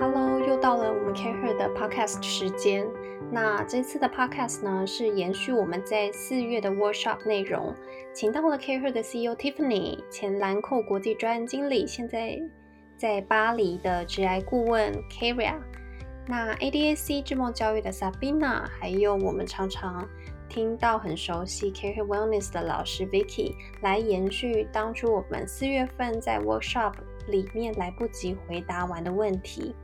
[0.00, 2.88] Hello，又到了我们 Care Her 的 Podcast 时间。
[3.30, 7.74] 那这次的 Podcast 呢，是延续我们在四月的 Workshop 内容，
[8.14, 12.40] 请到了 Care Her 的 CEO Tiffany，前兰蔻国际专案经理，现在
[12.96, 15.56] 在巴黎的职癌顾问 Karia，
[16.26, 20.08] 那 ADAC 智梦教育的 Sabina，还有我们常常
[20.48, 26.94] 听到很熟悉 Care Her Wellness 的老师 Vicky，来延续当初我们四月份在 Workshop
[27.28, 29.74] 里面来不及回答完的问题。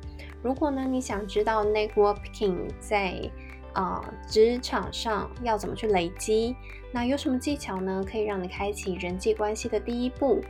[0.42, 3.30] 如果呢，你想知道 networking 在
[3.72, 6.54] 啊职场上要怎么去累积，
[6.92, 8.04] 那有什么技巧呢？
[8.10, 10.40] 可以让你开启人际关系的第一步。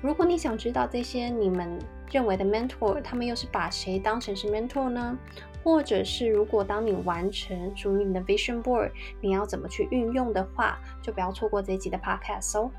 [0.00, 1.78] 如果你想知道这些你们
[2.10, 5.18] 认为的 mentor，他们又是把谁当成是 mentor 呢？
[5.62, 8.90] 或者是如果当你完成属于你的 vision board，
[9.22, 12.70] 你要怎么去运用的话，就不要错过这一集的 podcast 哦。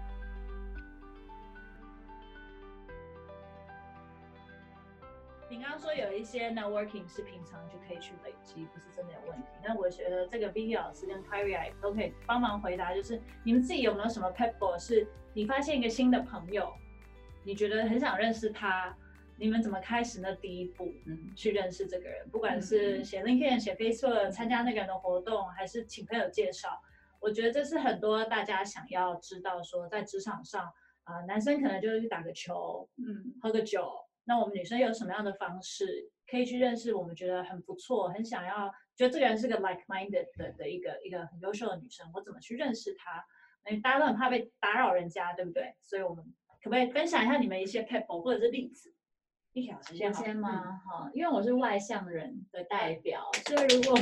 [5.66, 9.48] 刚刚说有一些 networking 是平常就可以去累积，不是真的有问题。
[9.64, 16.72] 那我觉得这个 Vicky 老师跟 Kyria 都可以帮忙回答，就是你们自己有没有什么 pebble 是你发现一个新的朋友，
[17.44, 18.96] 你觉得很想认识他，
[19.38, 22.30] 你们怎么开始那第一步，嗯，去认识这个人？
[22.30, 26.80] 不管是写 LinkedIn、写 Facebook、参加那个人的活动，还是请朋友介绍，
[27.20, 30.72] 我觉得这是很多大家想要知道，说在职场上
[31.06, 34.05] 啊，男生可能就是去打个球，嗯，喝个酒。
[34.26, 42.10] 那我们女生有什么样的方式可以去认识我们觉得很不错、很想要觉得这个人是个 like-minded 的的一个一个很优秀的女生？
[42.14, 43.24] 我怎么去认识她？
[43.70, 45.76] 因为大家都很怕被打扰人家，对不对？
[45.82, 46.24] 所以我们
[46.62, 48.94] 可不可以分享一下你们一些 people 或者是例子？
[49.54, 50.82] 一小时间先吗？
[50.86, 53.98] 哈，因为我是外向人的代表，所以如果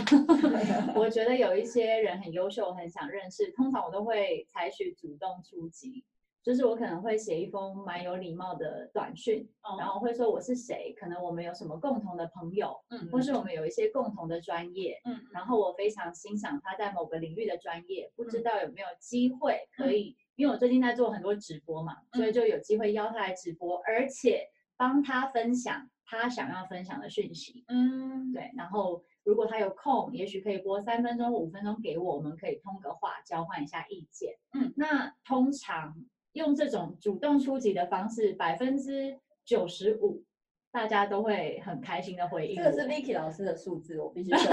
[1.00, 6.04] 我觉得有一些人很优秀，很想认识，通常我都会采取主动出击。
[6.44, 9.48] 就是我可能会写一封蛮有礼貌的短讯，
[9.80, 35.96] 然后会说我是谁，可能我们有什么共同的朋友，嗯，或是我们有一些共同的专业，嗯，然后我非常欣赏他在某个领域的专业，不知道有没有机会可以，因为我最近在做很多直播嘛，所以就有机会邀他来直播，而且帮他分享他想要分享的讯息，嗯，对，然后如果他有空，也许可以播三分钟、五分钟给我们，可以通个话，交换一下意见，嗯，那通常。
[36.34, 40.24] 用这种主动出击的方式，百分之九十五，
[40.72, 42.56] 大家都会很开心的回应。
[42.58, 44.40] 这个是 Vicky 老师的数字，我必须说。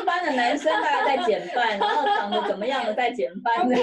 [0.00, 3.68] 一般的男生大概在减半，然后长得怎么样的在减半。
[3.68, 3.78] 对，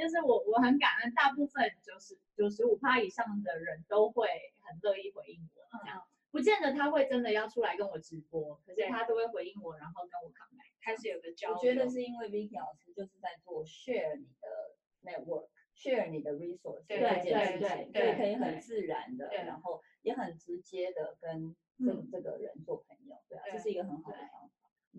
[0.00, 4.28] 就是我我很感恩，大部分九十九十五趴以上的人都会
[4.62, 10.34] 很乐意回应我，这样不见得他会真的要出来跟我直播，可是他都会回应我，然后跟我 c
[10.84, 11.56] 开始有个交流。
[11.56, 24.50] 我觉得是因为 Vicky 老师就是在做 share 你的 network，share 你的 resource 这件事情，对，可以很自然的，然后也很直接的跟这这个人做朋友，对啊，这是一个很好的方法。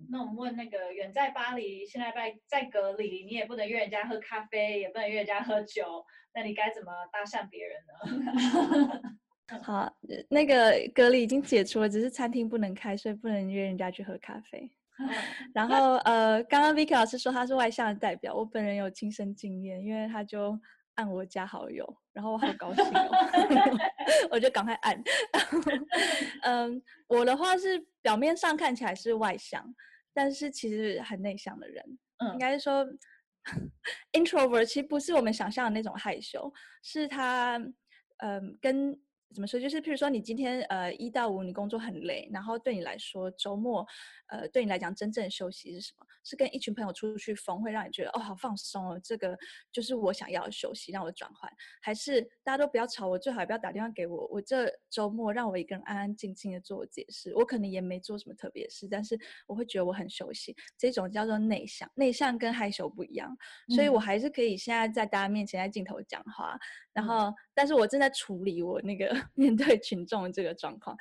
[0.10, 9.20] 那我们问那个远在巴黎，现在在在隔离，你也不能约人家喝咖啡，也不能约人家喝酒，那你该怎么搭讪别人呢？
[9.64, 9.96] 好，
[10.30, 14.70] 那个隔离已经解除了，只是餐厅不能开，所以不能约人家去喝咖啡。
[15.54, 20.58] 然后呃，刚刚 Vicky 老师说他是外向的代表，我本人有亲身经验，因为他就
[20.96, 23.10] 按我加好友，然后我好高兴哦，
[24.32, 25.04] 我就赶快按。
[26.44, 29.76] 嗯，我的话是表面上看起来是外向，
[30.14, 31.84] 但是其实很内向的人，
[32.20, 32.86] 嗯应该是说
[34.14, 37.58] introvert，其实不是我们想象的那种害羞，是他
[38.18, 39.00] 嗯跟。
[39.36, 39.60] 怎么说？
[39.60, 43.86] 就是譬如说，你今天呃一到五你工作很累，然后对你来说周末，
[44.28, 46.06] 呃对你来讲真正休息是什么？
[46.24, 49.38] 是跟一群朋友出去疯，会让你觉得哦好放松哦，这个
[49.72, 51.52] 就是我想要的休息，让我转换。
[51.82, 54.26] 还是大家都不要吵我，最好也不要打电话给我。
[54.32, 60.56] 我这周末让我一个人安安静静的做我解释，我可能也没做什么特别事，但是我会觉得我很休息。
[60.78, 63.36] 这种叫做内向，内向跟害羞不一样，
[63.76, 66.58] 所以我还是可以现在在大家面前在镜头讲话，
[66.94, 69.16] 然后但是我正在处理我那个。
[69.34, 70.98] 面对群众的这个状况，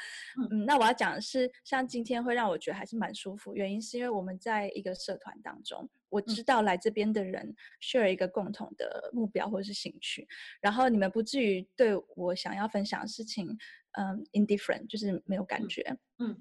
[0.53, 6.44] 嗯，那我要讲的是，像今天会让我觉得还是蛮舒服，原因是因为我们在一个社团当中，我知。
[6.44, 10.29] 道来这边的人 share 一个共同的目标或者是兴趣，
[10.61, 13.49] 然后你们不至于对我想要分享的事情，
[13.93, 16.38] 嗯，indifferent，就是没有感觉，嗯，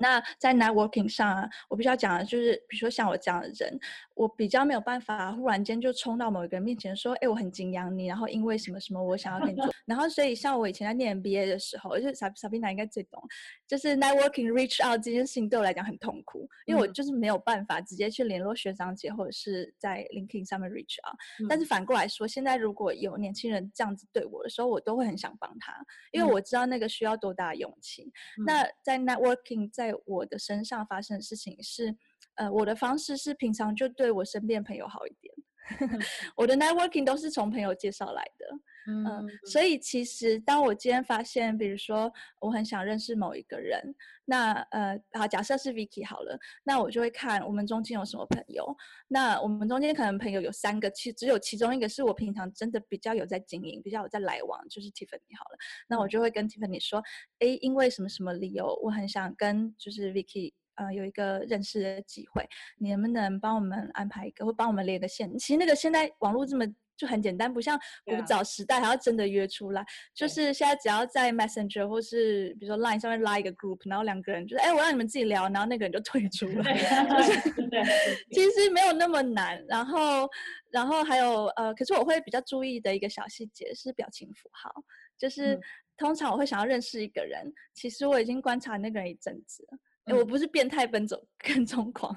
[0.00, 3.78] 那在 networking 上啊，我必须要讲的就是，比如说像我这样的人，
[4.14, 9.72] 我比较没有办法忽然间就冲到某一个人面前说，哎，我很敬仰你，然后因为什么什么，我想要跟你做。
[9.86, 13.22] 然后所以像我以前在念 MBA 的时候，而且萨萨宾娜应该最懂，
[13.66, 21.16] 就是 networking reach out 这件事情对我来讲很痛苦，因为我就是没有办法直接去联络学长姐或者是在 LinkedIn 上面 reach out。
[21.48, 25.74] 但是反过来说，现在如果有年轻人这样子对我的时候，我都会很想帮他，
[26.12, 28.12] 因为我知道那个需要多大的勇气。
[28.46, 31.96] 那在 networking 在我的身上发生的事情是，
[32.34, 35.34] 呃，我的方式是平常就对我身边朋友好一点，
[36.36, 38.46] 我的 networking 都是从朋友介绍来的。
[38.86, 43.94] 嗯，所以其实当我今天发现，比如说我很想认识某一个人，
[44.24, 48.76] 那呃，好，假设是 Vicky 好了，那我就会看我们中间有什么朋友。
[49.06, 55.58] 那我们中间可能朋友有三个，其只有其中一个是我平常真的比较有在经营，比较有在来往，就是 Tiffany 好了。
[55.88, 57.00] 那我就会跟 Tiffany 说，
[57.38, 62.44] 哎，因为什么什么理由，我很想跟就是 Vicky 呃有一个认识的机会，
[62.78, 65.38] 你能不能帮我们安排一个，或帮我们列个线？
[65.38, 66.66] 其实那个现在网络这么。
[66.96, 69.84] 就很简单，不像古早时代还要真的约出来。
[70.14, 76.62] 就是现在只要在 Messenger 或是比如说 Line 上面拉一个 group，然后两个人就是哎，我让你们自己聊，然后那个人就退出了。
[76.62, 77.82] 对，
[78.32, 79.64] 其实没有那么难。
[79.68, 80.28] 然后，
[80.70, 84.72] 然后还有呃，可是我会比较注意的一个小细节是表情符号，
[85.18, 85.58] 就是
[85.96, 89.78] 通常我会想要认识一个人，其实我已经观察那个人一阵子了。
[90.06, 92.14] 我不是变态奔走跟踪狂，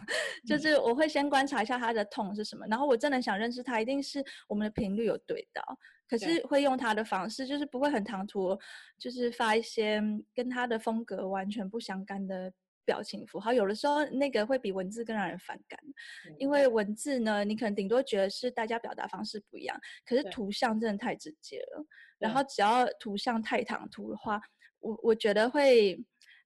[0.48, 5.62] 就是我会先观察一下他的痛是什么，然后我真的想认识他，一定是我们的频率有对到，
[6.08, 8.58] 可是会用他的方式，就是不会很唐突，
[8.98, 10.02] 就是发一些
[10.34, 12.52] 跟他的风格完全不相干的
[12.86, 15.80] 表情符号，有的时候那个会比文字更让人反感，
[16.40, 21.86] 因为文字呢，你可能顶多觉得是大家表达方式不一样，可是图像真的太直接了，
[22.18, 24.42] 然后只要图像太唐突的话，
[24.80, 26.04] 我我觉得会。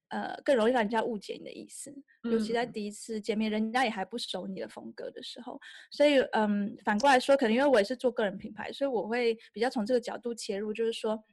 [0.09, 5.59] 呃，更容易让人家误解你的意思，尤其在第一次见面，人家也还不熟你的风格的时候。
[5.91, 11.23] 所以，嗯，反过来说，可能因为我也是做个人品牌，所以我会比较从这个角度切入，就是说，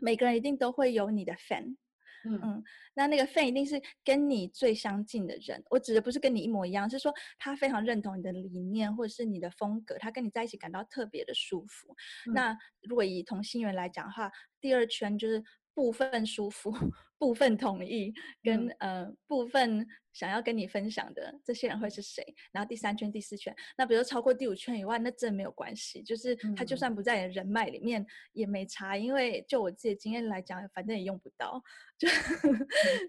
[0.00, 1.76] 每个人一定都会有你的 fan，
[2.24, 2.62] 嗯，
[2.94, 5.60] 那那个 fan 一定是跟你最相近的人。
[5.68, 11.94] 我指的不是跟你一模一样，是说他非常认同你的理念或者是你的风格，他跟你在一起感到特别的舒服。
[12.32, 14.30] 那如果以同心圆来讲的话，
[14.60, 15.42] 第二圈就是
[15.74, 16.72] 部分舒服。
[17.18, 18.12] 部分同意
[18.42, 22.24] 跟呃部分想要跟你分享的这些人会是谁？
[22.52, 31.60] 然后第三圈、第四圈，那比如超过第五圈以外，那真没有关系，就是他就算不在你的人脉里面也没差，因为就我自己的经验来讲，反正也用不到，
[31.98, 32.08] 就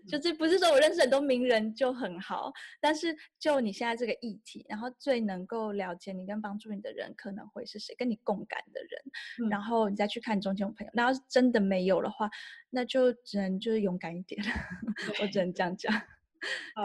[0.07, 12.28] 就是不是说我认识很多名人就很好，但是就你现在这个议题，然后最能够了解你跟帮助你的人可能会是谁，跟你共感的人，然后你再去看中间朋友，那要是真的没有的话。
[12.72, 14.44] 那就只能就是勇敢一点，
[15.21, 15.92] 我只能这样讲。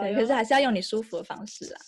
[0.01, 1.79] 对，可是还是要用你舒服的方式啊。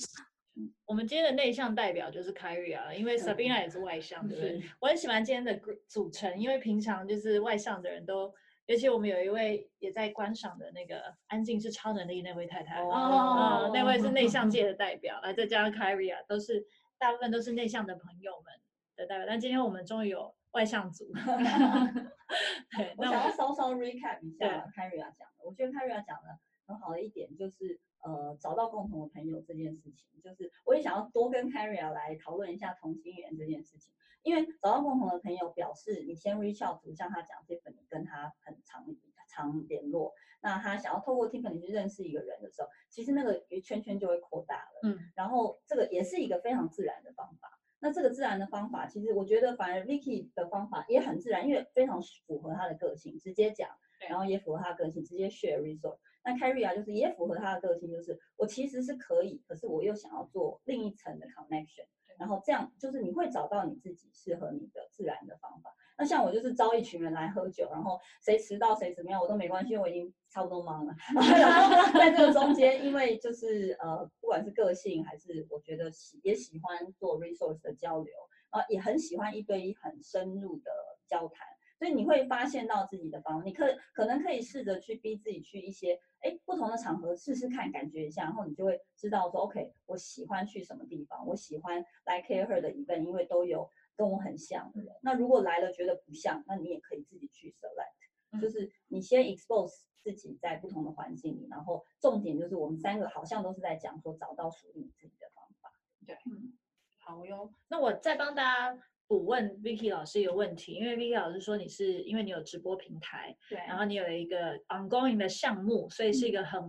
[0.86, 4.62] 我们今天的内向代表就是 Kyrie 啊，因为 Sabina 也是外向，对不对？
[4.80, 8.32] 我很喜欢今天的组成，因为平常就是外向的人都，
[8.68, 16.64] 尤其我们有一位也在观赏的那个安静是超能力那位太太，哦，那位是内向界 的代表，来再加上 Kyrie 啊，都是
[17.00, 18.54] 大部分都是内向的朋友们
[18.96, 20.36] 的代表，但今天我们终于有。
[20.54, 21.06] 外向组，
[22.76, 25.44] 对，我想要稍稍 recap 一下 Carria 讲的。
[25.44, 33.94] 我觉得 Carria 讲的很好的一点就是，呃，找到共同的朋友这件事情，就是我也想要多跟 Carria 来讨论一下同心圆这件事情。
[34.24, 38.86] 因为找到共同的朋友，表示你先 reach out，像他讲 Tiffany 跟他很长
[39.28, 44.80] 常联络，那他想要透过 Tiffany 去认识一个人的时候，其实那个圈圈就会扩大了。
[44.84, 47.53] 嗯，然后这个也是一个非常自然的方法。
[47.84, 53.70] 那这个自然的方法，其实我觉得反而 Vicky 的方法也很自然，因为非常符合他的个性，直接讲，
[54.08, 55.98] 然后也符合他的个性，直接 share result。
[56.24, 61.86] 那 Carrie 啊，就是也符合他的个性，就是我其实是可以，可是我又想要做另一层的 connection。
[62.18, 65.76] 然后这样就是你会找到你自己适合你的自然的方法。
[66.06, 70.94] 像我就是招一群人来喝酒，然后谁迟到谁怎么样我都没关系，因为我已经差不多忙了。
[71.16, 78.14] 然后在这个中间，因为就是呃，不管是个性还是我觉得喜也喜欢做 resource 的交流，
[78.50, 80.72] 啊，也很喜欢一对一很深入的
[81.08, 81.48] 交谈。
[81.80, 94.94] 所以你会发现到自己的方，你可可能可以试着去逼自己去一些哎不同的场合试试看，感觉一下，然后你就会知道说，OK，我喜欢去什么地方，我喜欢来 Care Her 的 event，因为都有跟我很像的人。
[95.02, 105.72] 那如果来了觉得不像，那你也可以自己去 select，就是你先 expose 自己在不同的环境里，然后重点就是我们三个好像都是在讲说找到属于你自己的方法。
[106.06, 106.58] 对，嗯，
[107.00, 107.54] 好哟。
[107.68, 108.84] 那我再帮大家。
[109.06, 116.60] 补问 Vicky 老师一个问题，因为 Vicky 老师说你是因为你有直播平台，对，然后你有一个 ongoing 的项目，所以是一个很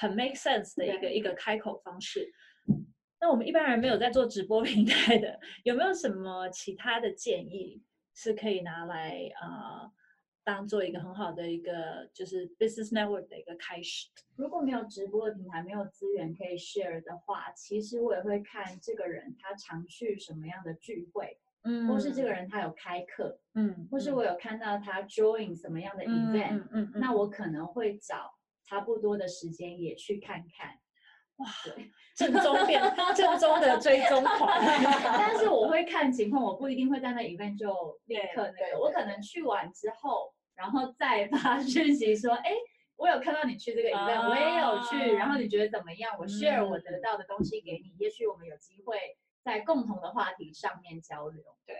[0.00, 2.32] 很 make sense 的一个一个开口方式。
[3.20, 7.82] 那我们一般人没有在做直播 平台的，有没有什么其他的建议
[8.14, 9.90] 是可以拿来啊？
[10.44, 14.08] 当做一个很好的一个就是 business network 的一个开始。
[14.34, 28.32] 如果没有直播的平台，没有资源可以 share 的话，其实我也会看这个人他常去什么样的聚会，嗯，或是这个人他有开课，嗯，或是我有看到他 join 什么样的 event，嗯嗯，那我可能会找
[28.64, 30.78] 差不多的时间也去看看。
[31.38, 31.46] 哇，
[32.16, 32.80] 正宗变
[33.16, 34.48] 正宗的追踪狂，
[35.18, 37.68] 但是我会看情况，我不一定会在那 event 就
[38.06, 40.32] 立刻那个，我可能去完之后。
[40.58, 42.50] 然后再发讯息说，哎，
[42.96, 46.16] 我有看到你去这个 event，我也有去，然后你觉得怎么样？
[46.18, 48.98] 我 share 我得到的东西给你，也许我们有机会
[49.44, 51.40] 在共同的话题上面交流。
[51.64, 51.76] 对，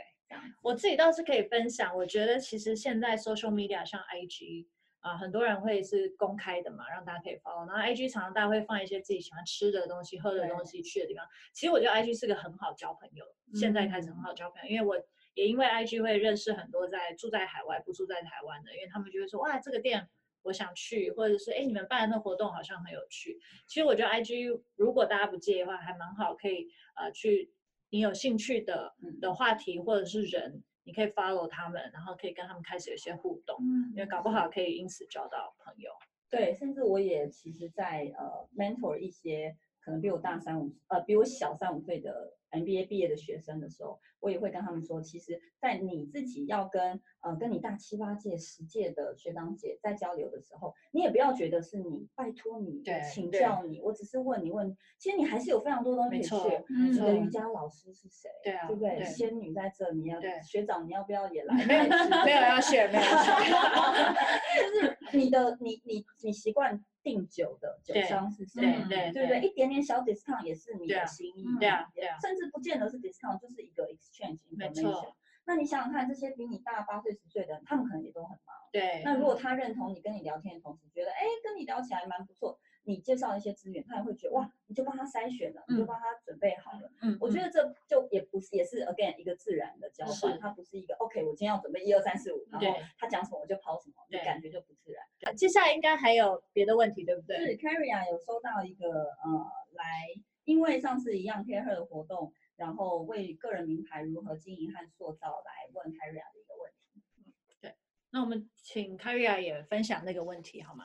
[0.63, 4.69] 我自己倒是可以分享，我觉得其实现在 social media 像 IG
[5.01, 7.67] 啊，很多人会是公开的嘛，让大家可以 follow。
[7.69, 11.25] 然后 IG 常常大家会放一些自己喜欢吃的东西、喝的东西、去的地方。
[11.53, 13.25] 其实我觉得 IG 是个很好交朋友，
[13.55, 15.03] 现在开始很好交朋友，因为我。
[15.35, 20.09] 也因为 IG 会认识很多在住在海外不住在台湾的，因为他们就会说哇这个店
[20.43, 23.39] 我想去，或者是哎你们办的那活动好像很有趣。
[23.69, 27.53] 其实我觉得 IG 如果大家不介意的话，还蛮好，可以呃去
[27.91, 33.59] 你有兴趣的的话题或者是人，你可以 follow 他们，然后可以跟他们开始有一些互动，
[33.95, 35.91] 因为搞不好可以因此交到朋友。
[36.31, 42.38] 对，甚至我也其实在呃 mentor 一些可能比我大三五呃比我小三五岁的。
[42.51, 56.65] MBA 毕业的学生的时候，我也会跟他们说，其实，在你自己要跟呃跟你大七八届、十届的学长姐在交流的时候，你也不要觉得是你拜托你请教你，我只是问你问，其实你还是有非常多东西学。
[56.91, 58.31] 你的瑜伽老师是谁？
[58.43, 59.05] 对啊，对不对？
[59.05, 61.67] 仙女在这，你要学长你要不要也来？
[61.67, 61.83] 没有
[62.25, 63.33] 没有要学，没有要学。
[64.59, 66.83] 就是你的你你你习惯。
[67.09, 68.61] 订酒的酒商是谁？
[68.87, 74.41] 对对对，一点点小 discount 也是你的心意，对啊对啊，甚至不见得是 discount，就是一个 exchange。
[74.51, 75.17] 没错。
[75.47, 78.55] 那你想想看，这些比你大八岁十岁的，他们可能也都很忙。
[78.71, 79.01] 对。
[79.03, 82.61] 那如果他认同你，跟你聊天的同时觉得，哎，跟你聊起来蛮不错。
[82.89, 86.91] 你介绍一些资源，他也会觉得哇，你就帮他筛选了，你就帮他准备好了。
[87.03, 92.67] 嗯，我觉得这就也不是，也是 again 一个自然的交换，它不是一个 OK，我今天要准备一二三四五，然后
[92.99, 95.37] 他讲什么我就抛什么，就感觉就不自然。
[95.37, 97.37] 接下来应该还有别的问题，对不对？
[97.37, 100.09] 是 Carrie 啊，有收到一个呃来，
[100.45, 107.03] 因为上次一样 Care Her 的活动，然后为个人名牌如何经营和塑造来问 Carrie 的一个问题。
[107.19, 107.75] 嗯，对，
[108.09, 110.85] 那我们请 Carrie 也分享那个问题好吗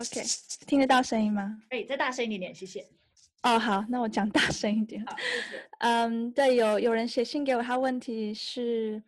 [0.00, 0.22] ？OK，
[0.66, 1.60] 听得到声音吗？
[1.68, 2.86] 可以再大声一点点，谢谢。
[3.42, 5.04] 哦，好，那我讲大声一点。
[5.04, 5.68] 好，谢谢。
[5.80, 9.02] 嗯，对，有有人写信给我，他问题是，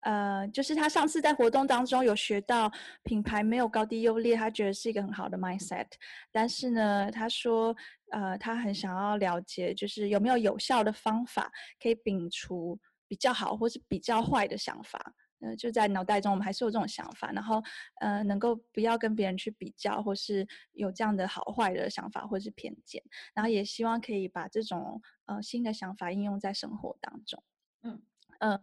[0.00, 2.70] 呃，就是他上次在活动当中有学到
[3.04, 5.86] 品牌没有高低优劣，他觉得是一个很好的 mindset。
[6.32, 7.74] 但是呢，他说，
[8.10, 11.50] 呃，他很想要了解，就是有没有有效的方法
[11.80, 15.14] 可以摒除比较好或是比较坏的想法。
[15.44, 17.62] 呃，就在脑袋中，我们还是有这种想法，然后，
[18.00, 23.02] 呃，能够不要跟别人去比较，或是有这样的好坏的想法或是偏见，
[23.34, 27.42] 然后也希望可以把这种呃新的想法应用在生活当中。
[27.82, 28.02] 嗯，
[28.40, 28.60] 呃，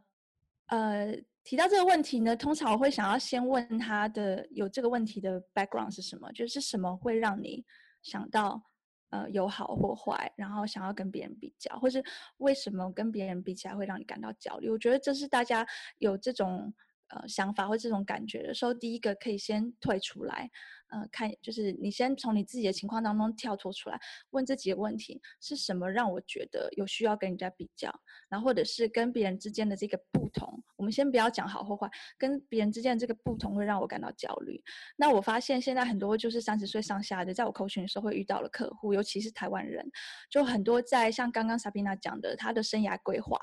[0.68, 7.64] 呃，提到这个问题呢，通常我会想要先问他的有这个问题的 background 是什么，就是什么会让你
[8.02, 8.71] 想到。
[9.12, 12.04] 呃，有好或坏，然后想要跟别人比较，或是
[12.38, 14.70] 为什么跟别人比起来会让你感到焦虑？
[14.70, 15.68] 我觉得这是大家
[16.00, 16.74] 有这种
[17.10, 20.50] 呃想法或这种感觉的时候，第一个可以先退出来。
[20.92, 24.00] 呃，看就是你先从你自己的情况当中跳脱出来，
[24.32, 27.90] 问自己的问题是什么让我觉得有需要跟人家比较，
[28.28, 30.62] 然后或者是跟别人之间的这个不同。
[30.76, 34.62] 我们先不要讲好或坏，跟别人之间的这个不同会让我感到焦虑。
[34.98, 39.90] 那我发现现在很多就是三十岁上下的，在我 coaching 的时候会遇到了客户，尤其是台湾人，
[40.30, 43.40] 就很多在像刚刚 Sabina 讲的，他的生涯规划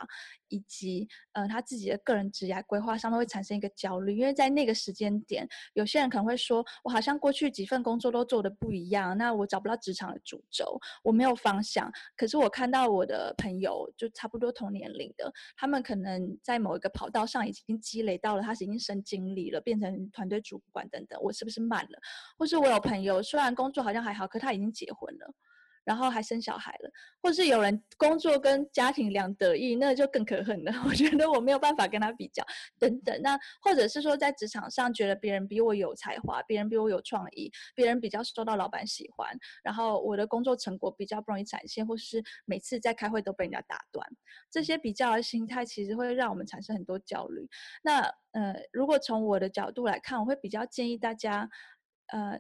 [0.49, 7.38] 以及呃他自己的个人职业规划上面会产生一个焦虑，因为在那个时间点，有些人可能会说，我好像过去。
[7.39, 11.89] 去几份工作都做的不一样，那我找不到职场的主轴，我没有方向。
[12.17, 21.17] 可是我看到我的朋友，就差不多同年龄的，他们可能在某一个跑道上已经积累到了，他是已经升经理了，变成团队主管等等。
[21.23, 21.99] 我是不是慢了？
[22.37, 25.33] 或是我有朋友，虽然工作好像还好，可他已经结婚了。
[25.89, 26.91] 然后还生小孩了，
[27.23, 30.71] 或是有人工作跟家庭两得意，那就更可恨了。
[30.87, 32.45] 我觉得我没有办法跟他比较，
[32.79, 33.19] 等等。
[33.23, 44.07] 那或者是说在职场上觉得别人比我有才华，别人比我有创意，别人比较受到老板喜欢，然后我的工作成果比较不容易展现，或是每次在开会都被人家打断，
[44.51, 47.49] 这些比较的心态其实会让我们产生很多焦虑。
[47.83, 48.03] 那
[48.33, 51.49] 呃，如果从我的角度来看，我会比较建议大家，
[52.09, 52.39] 呃。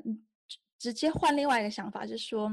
[0.80, 2.48] 直接换另外一个想法，是说，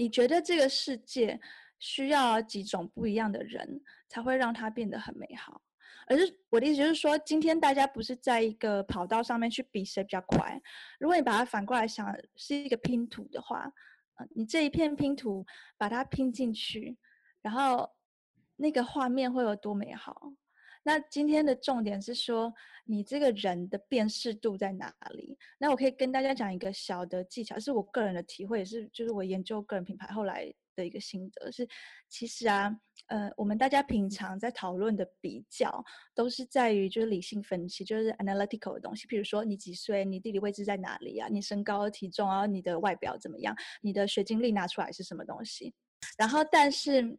[0.00, 1.38] 你觉得这个世界
[1.78, 5.60] 需要几种不一样的人，才会让它变得很美好？
[6.06, 10.58] 而是我的意思就是说，今天大家不是在一个跑道上面去比谁比较快。
[10.98, 13.70] 如果你把它反过来想，是一个拼图的话，
[14.14, 15.44] 呃，你这一片拼图
[15.76, 16.96] 把它拼进去，
[17.42, 17.90] 然后
[18.56, 20.32] 那个画面会有多美好？
[20.82, 22.52] 那今天的重点是说，
[22.84, 25.36] 你这个人的辨识度在哪里？
[25.58, 31.68] 那我可以跟大家讲一个小的技巧，是我个人的体会，也是就是我研究个人品牌后来的一个心得是，
[32.08, 32.76] 其实啊。
[33.06, 35.84] 呃，我们大家平常在讨论的比较，
[36.14, 39.04] 都是在于就是理性分析，就是 analytical 的东西。
[39.08, 41.26] 比如说你几岁，你地理位置在哪里啊？
[41.28, 43.56] 你身高、体重啊，你的外表怎么样？
[43.82, 45.74] 你的学经历拿出来是什么东西？
[46.16, 47.18] 然后，但是，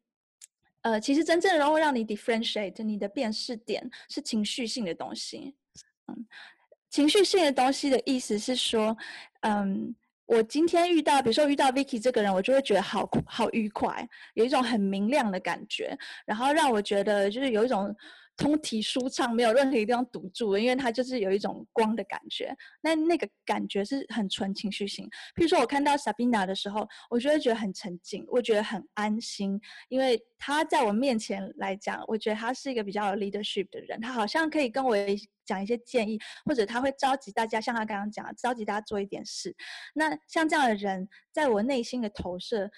[0.81, 5.55] 呃，其实真正然后让你 differentiate 你的辨识点是情绪性的东西。
[6.07, 6.25] 嗯，
[6.89, 8.95] 情绪性的东西的意思是说，
[9.41, 9.95] 嗯。
[10.27, 17.93] 我今天遇到，比如说遇到 Vicky 这个人，我就会觉得好好愉快，有一种很明亮的感觉，然后让我觉得就是有一种
[18.41, 22.55] 通体舒畅，没有任何一地方堵住，因为它就是有一种光的感觉。
[22.81, 25.05] 那那个感觉是很纯情绪型。
[25.35, 34.95] 譬如说我看到 Sabina 的时候，我就会觉得很沉静，我觉得很安心，因为他在我面前来讲，我觉得他是一个比较有 leadership 的人，他好像可以跟我。
[35.43, 39.53] 讲一些建议，或者他会召集大家，像他刚刚讲，召集大家做一点事。
[39.95, 42.69] 那像这样的人，在我内心的投射，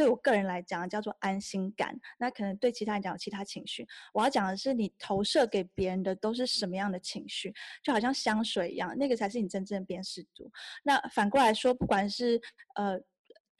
[0.00, 1.94] 对我个人来讲叫做安心感。
[2.18, 3.86] 那可能对其他人讲有其他情绪。
[4.14, 7.52] 我要讲的是，你投射给别人的都是什么样的情绪？
[7.82, 10.50] 就好像香水一样，那个才是你真正的辨识度。
[10.82, 12.40] 那反过来说，不管是
[12.76, 12.98] 呃。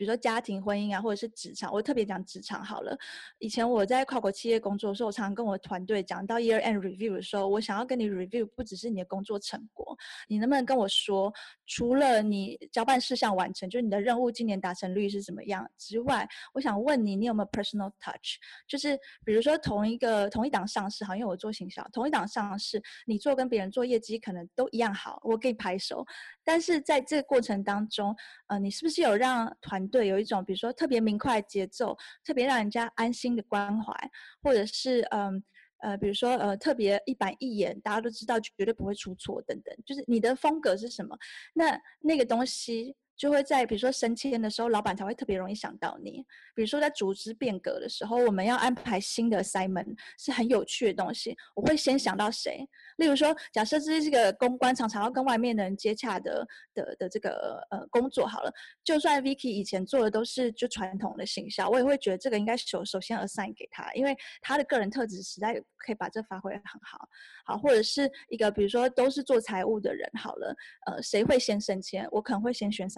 [0.01, 2.97] 比如说家庭婚姻啊，或者是职场，我特别讲职场好了。
[3.39, 9.95] 以前我在跨国企业工作的时候，我常常跟我团队讲到 year end review 的时候，我想要跟你 review 不只是你的工作成果，
[10.27, 11.31] 你能不能跟我说，
[11.67, 18.39] 除了你交办事项完成，就是你的任务今年达成率是怎么样之外，我想问你，你有没有 personal touch？
[18.67, 26.07] 就是比如说同一个同一档上市，好，因为我做行销，同一档上市，你做跟别人做业绩可能都一样好，我给你拍手。
[26.51, 28.13] 但是在这个过程当中，
[28.49, 33.95] 呃，你是不是有让团队，有一种比如说特别明快节奏，特别让人家安心的关怀，
[34.43, 35.41] 或者是嗯
[35.79, 41.17] 呃，比如说呃特别一板一眼，大家都知道绝对不会出错等等，就是你的风格是什么？
[41.55, 42.97] 那那个东西。
[43.21, 46.25] 就会在比如说升迁的时候，老板才会特别容易想到你。
[46.55, 52.67] 比如说在组织变革的时候，我们要安排新的 Simon 是很有趣的东西，我会先想到谁？
[52.97, 58.51] 例如说，假设这是一个公关，常常要跟外面的人接洽的的的这个呃工作好了，
[58.83, 67.07] 就算 Vicky 以前做的都是就传统的行销，我也会觉得这个应该首首先 assign 给他，因为他的个人特质实在可以把这发挥的很好。
[67.45, 70.57] 好，或者是一个比如说都是做财务的人好了，
[70.87, 72.09] 呃，谁会先升迁？
[72.11, 72.89] 我可能会先选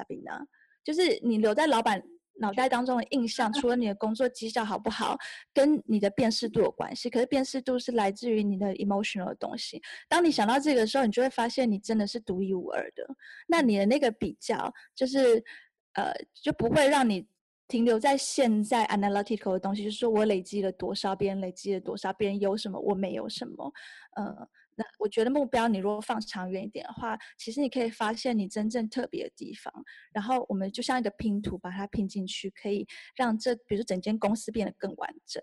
[0.84, 2.02] 就是你留在老板
[2.40, 5.16] 脑袋当中的印象，除了你的工作绩效好不好，
[5.52, 7.08] 跟你的辨识度有关系。
[7.10, 9.80] 可是辨识度是来自于你的 emotional 的东西。
[10.08, 13.06] 当你想到这个时候，你就会发现你真的是独一无二的。
[13.46, 15.44] 那你的那个比较，就是
[15.92, 17.26] 呃，就不会让你
[17.68, 23.72] 停留在现在 analytical 的东西，就是说我累积了多少，别人累积了多少，别人有什么，我没有什么，
[24.16, 24.48] 呃。
[24.82, 29.72] 那我觉得目标，你如果放长远一点的话，其实你可以发现你真正特别的地方。
[30.12, 35.42] 然后我们就像一个拼图，把它拼进去，可以让这，比如说整间公司变得更完整。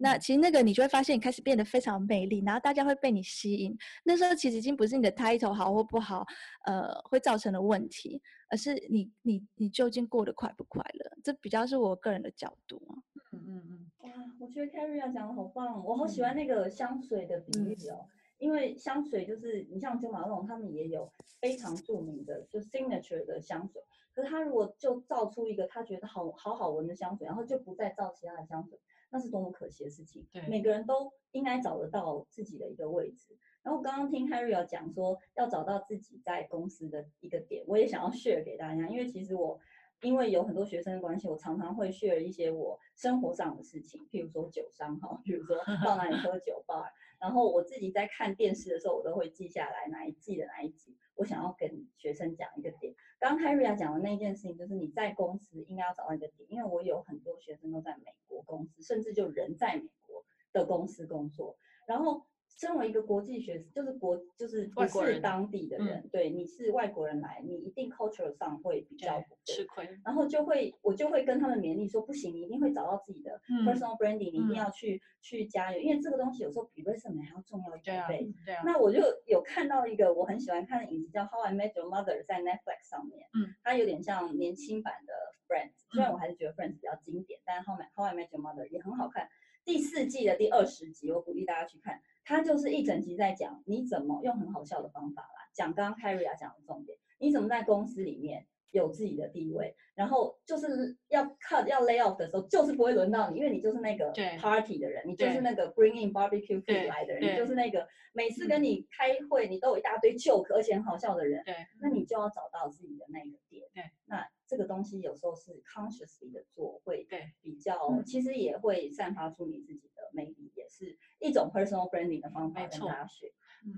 [0.00, 3.76] 那其实那个你就会发现，你开始变得非常有魅力，然后大家会被你吸引。
[4.04, 6.24] 那时候其实已经不是你的 title 好或不好，
[6.66, 11.18] 呃，会造成的问题，而是你你你究竟过得快不快乐？
[11.24, 12.94] 这比较是我个人的角度啊。
[13.32, 13.90] 嗯嗯嗯。
[13.98, 18.06] 哇，我觉得 Carrie 讲的好棒，我好喜欢那个香水的比喻哦。
[18.38, 23.82] 因为香水就是你像九马龙，他们也有非常著名的就 signature 的香水。
[24.14, 28.76] 可是他如果就造出一个他觉得好好好闻的香水，然后就不再造其他的香水，
[29.10, 30.26] 那是多么可惜的事情。
[30.32, 33.36] 对，每个人都应该找得到自己的一个位置。
[33.62, 39.60] 然后刚刚听 Harry 讲说要找到自己在公司的一个点，我也想要 share 给大家，因为其实我
[40.02, 46.90] 因为有很多学生的关系，我常常会 share 一些我生活上的事情，譬如说酒商哈，比如说到哪里喝酒吧。
[47.18, 50.96] 然后我自己在看电视的时候，我都会记下来哪一季的哪一集。
[51.14, 52.94] 我想要跟学生讲一个点。
[53.18, 61.58] 刚开瑞亚讲的那一件事情，就是你在公司应该要找到一个点，因为我有很多学生都在美国公司，甚至就人在美国的公司工作。
[61.86, 62.24] 然后
[62.56, 78.28] 身为一个国际学，就是国就是不是当地的人，对，你是外国人来，你一定 culture 上会比较吃亏，然后就会我就会跟他们勉励说，不行，你一定会找到自己的 personal branding，你一定要去去加油，因为这个东西有时候比 resume 还要重要一倍。
[78.44, 78.62] 对啊。
[78.64, 85.12] 那我就有看到一个我很喜欢看的影集叫 How I Met Your Mother，在 Netflix 上面，嗯，它有点像年轻版的
[85.46, 89.28] Friends，虽然我还是觉得 Friends 比较经典，但是 How I How I Met Your Mother 也很好看。
[89.64, 92.00] 第四季的第二十集，我鼓励大家去看。
[92.28, 110.54] 他就是一整集在讲你怎么用很好笑的方法啦，讲刚刚 Carrie 讲的重点，你怎么在公司里面有自己的地位，然后就是要 cut 要 lay off 的时候，就是不会轮到你，因为你就是那个 party 的人，你就是那个 bring in barbecue food 来的人，你就是那个每次跟你开会你都有一大堆 joke
[110.54, 114.28] 而且很好笑的人，对，那你就要找到自己的那个点，对，那。
[114.48, 122.62] 这个东西有时候是 consciously 的做，会对比较，其实也会散发出你自己的魅力，也是一种 personal branding 的方法。
[122.62, 122.88] 没错。
[123.06, 123.30] 学。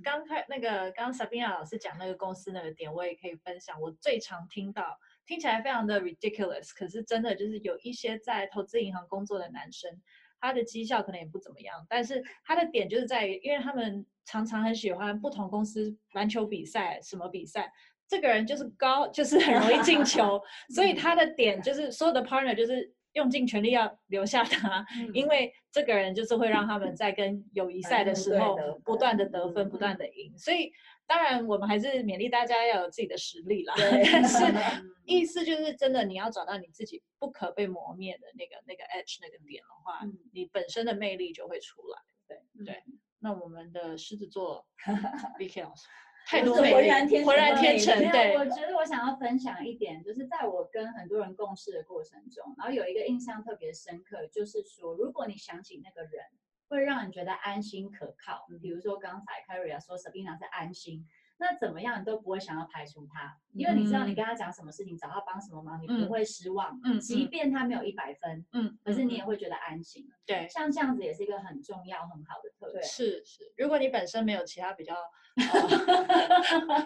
[0.04, 3.80] 刚开那个刚刚 Sabina 老师讲那个公司那个点，我也可以分享。
[3.80, 9.90] 我最常听到，听起来非常的 ridiculous，可是真的就是有一些在投资银行工作的男生，
[10.38, 17.72] 他的绩效可能也不怎么样，但是他的点就是在于，因为他们常常很喜欢不同公司篮球比赛，什么比赛。
[18.10, 20.42] 这个人就是高，就是很容易进球，
[20.74, 30.36] 所以他的点就是所有的 partner 就是用尽全力要留下他，因为这个人就是会让他们在跟友谊赛的时候不断的得分，不断的赢。
[30.36, 30.72] 所以
[31.06, 33.74] 当然我们还是勉励大家要有自己的实力啦。
[34.12, 34.44] 但是
[35.06, 40.00] 意思就是真的，你要找到你自己不可被磨灭的那个那个 edge 那个点的话，
[40.32, 41.98] 你本身的魅力就会出来。
[42.26, 42.82] 对对，
[43.20, 44.66] 那我们的狮子座
[45.38, 45.86] b k 老师。
[46.30, 47.98] 太多浑然天浑然天成。
[48.12, 56.24] 对，我觉得我想要分享一点，就是在我跟很多人共事的过程中，然后有一个印象特别深刻，就是说，如果你想起那个人，
[56.68, 58.46] 会让你觉得安心可靠。
[58.62, 61.04] 比如说刚才 Carrie 说 Sabina 是安心。
[61.40, 66.78] 那怎么样你都不会想要排除他，因为你知道你跟他讲什么事情，找他帮什么忙，你不会失望。
[66.84, 70.06] 嗯，即便他没有一百分，嗯，可是你也会觉得安心。
[70.26, 72.86] 对，像这样子也是一个很重要、很好的特质。
[72.86, 74.94] 是是，如果你本身没有其他比较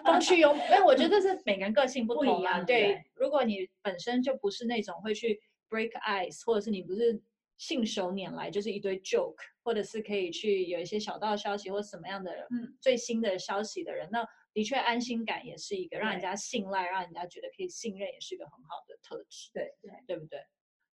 [0.05, 2.61] 风趣幽默， 因为我觉得是每个人个性不同啊。
[2.61, 7.21] 对，如果你本身就不是那种会去 break ice，或者是你不是
[7.57, 14.25] 信手拈来就是一堆 joke，或者是可以去有一些小道消息或什么样的嗯最新的消息的人，那。
[14.55, 19.51] 的确，安心感也是一个让人家信赖、让人家觉得可以信任，也是一个很好的特质。
[19.53, 20.39] 对对，对不对？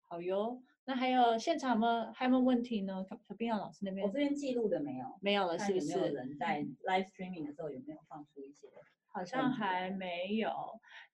[0.09, 0.62] 好哟。
[0.87, 2.11] 那还有现场吗？
[2.14, 3.05] 还有没有问题呢？
[3.29, 5.90] 小冰老师那边，我这边记录的没有，没有了，是不是？
[5.92, 8.66] 有人在 live streaming 的时候有没有放出一些？
[9.12, 10.51] 好像还没有。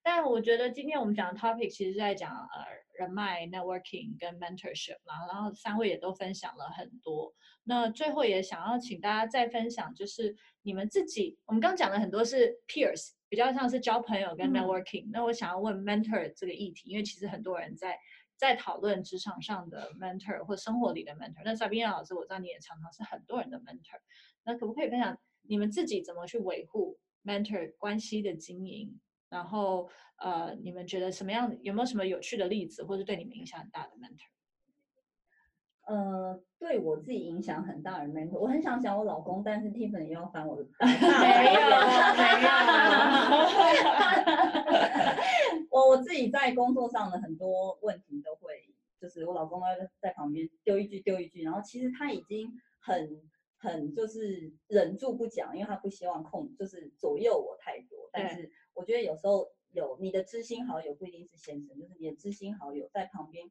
[0.02, 7.34] 但我觉得今天我们讲的 topic 其实在讲呃人脉 networking 跟 mentorship 嘛，然后三位也都分享了很多。
[7.64, 15.08] 那最后也想要请大家再分享，就是你们自己，我们刚讲的很多是 peers，比较像是交朋友跟 networking。
[15.12, 17.96] 那我想要问 mentor 这个议题，因为其实很多人在
[18.36, 21.42] 在讨论职场上的 mentor 或生活里的 mentor。
[21.44, 24.00] 那萨宾亚老师，我知道你也常常是很多人的 mentor。
[24.44, 28.98] 那可不可以分享你们自己怎么去维护 mentor 关系的经营？
[29.28, 31.56] 然后呃，你们觉得什么样？
[31.62, 34.26] 有没有什么有趣的例子，或者对你们影响很大的 mentor？
[35.86, 40.64] 呃，对我自己影响很大的 mentor，我很想讲我老公，但是 Tiffany 又要翻我的。
[40.80, 40.88] 没
[41.54, 41.60] 有，
[42.18, 42.48] 没有。
[45.70, 53.22] 我我自己在工作上的很多问题都会，就是我老公在在旁边丢一句丢一句，然后其实他已经很
[53.58, 58.10] 很就是忍住不讲，因为他不希望控就是左右我太多。
[58.12, 63.48] 但是我觉得有时候有你的知心好友不一定是先生，就是你的知心好友在旁边。